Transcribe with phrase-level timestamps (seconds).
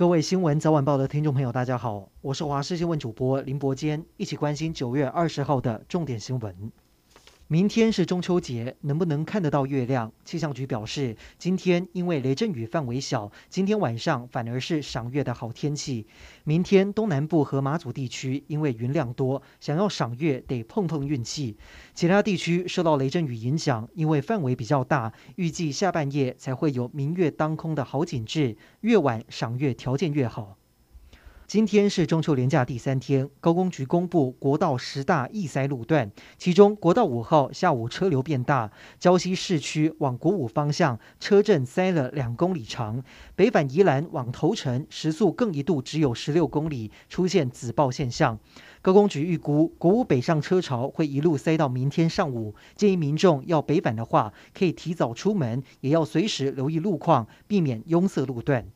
[0.00, 6.72] 各位新闻早晚报的听众朋友，大家好，我是华视新闻主播林伯坚，一起关心九月二十号的重点新闻。
[7.52, 10.12] 明天是中秋节，能不能看得到月亮？
[10.24, 16.06] 气象局表示，今天因为雷阵雨范围小，今天晚上反而是赏月的好天气。
[16.44, 21.56] 明天东南部和马祖地区因为云量多，想要赏月得碰碰运气。
[21.92, 30.59] 其他地区受到雷阵雨影响，因为范围比较大，预计下半夜才会有明月当空的好景致，越晚赏月条件越好。
[31.50, 43.02] 今天是中秋连假第三天，高公局公布国道十大易塞路段，其中国道五号下午车流变大，礁溪市区往国五方向车阵塞了两公里长，
[43.34, 48.38] 北返宜兰往头城时速更一度只有十六公里，出现紫爆现象。
[48.80, 58.68] 高公局预估国五北上车潮会一路塞到明天上午，建议民众要北返的话，可以提早出门，也要随时留意路况，避免拥塞路段。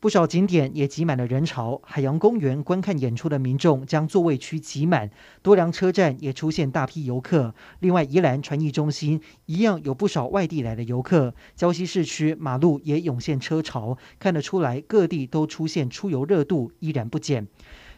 [0.00, 5.10] 不少景点也挤满了人潮，海洋公园观看演出的民众将座位区挤满，
[5.42, 7.54] 多良车站也出现大批游客。
[7.80, 17.46] 另外，宜兰传艺中心一样有不少外地来的游客，礁溪市区马路也涌现车潮，看得出来各地都出现出游热度依然不减。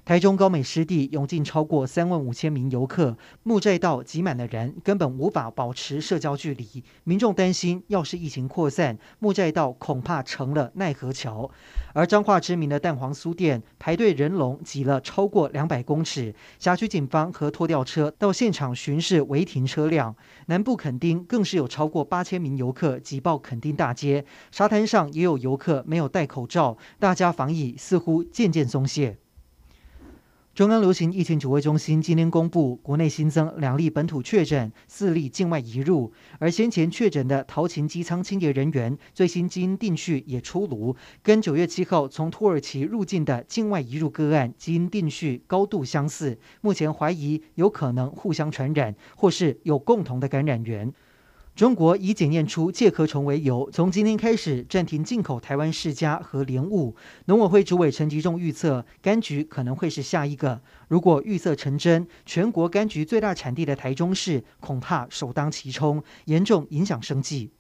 [0.05, 6.83] 台中高美湿地涌进超过三万五千名游客，木栈道挤满了人，根本无法保持社交距离。
[7.05, 11.49] 民众担心，要是疫情扩散，木栈道恐怕成了奈何桥。
[11.93, 20.17] 而彰化知名的蛋黄酥店排队人龙挤了超过两百公尺，辖区警方和拖吊车到现场巡视违停车辆。
[20.47, 29.19] 南部垦丁更是有超过八千名游客挤爆垦丁大街，沙滩上也有游客没有戴口罩，大家防疫似乎渐渐松懈。
[30.55, 36.13] 中央流行疫情指挥中心今天公布，国内新增两例本土确诊，四例境外移入。
[36.39, 50.93] 而先前确诊的桃勤机舱清洁人员最新基因定序也出炉，跟九月七号从土耳其入境的境外移入个案基因定序高度相似，目前怀疑有可能互相传染，或是有共同的感染源。
[51.55, 56.97] 中国以检验出介壳虫为由，从今天开始暂停进口台湾世家和莲雾。
[57.27, 60.63] 农委会主委陈吉仲预测，柑橘可能会是下一个。
[60.89, 67.51] 如果预测成真，全国柑橘最大产地的台中市恐怕首当其冲，严重影响生计。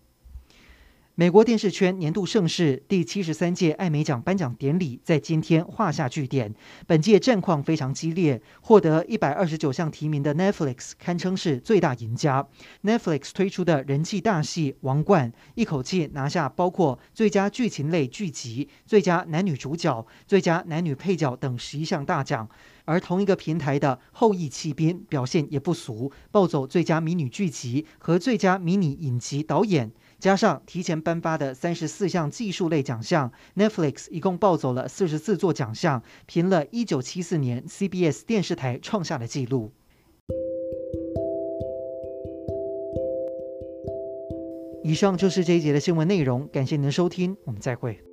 [1.22, 6.52] 美国电视圈年度盛事第七十三届艾美奖颁奖典礼在今天画下句点。
[6.84, 12.44] 本届战况非常激烈，获得一百二十九项提名的 Netflix 堪称是最大赢家。
[12.82, 22.48] Netflix 推出的人气大戏《王冠》一口气拿下包括最佳剧情类剧集、最佳男女主角、最佳男女配角等十一项大奖。
[22.84, 29.92] 而同一个平台的《后裔弃兵》表现也不俗，暴走最佳迷你剧集和最佳迷你影集导演。
[30.18, 39.72] 加上提前颁发的三十四项技术类奖项，Netflix 一共抱走了四十四座奖项，平了一九七四年 CBS 电视台创下的纪录。
[44.82, 48.11] 以上就是这一节的新闻内容，感谢您的收听，我们再会。